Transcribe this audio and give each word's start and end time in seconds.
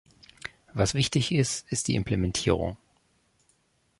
Was 0.73 0.95
wichtig 0.95 1.31
ist, 1.31 1.71
ist 1.71 1.87
die 1.87 1.93
Implementierung. 1.93 2.75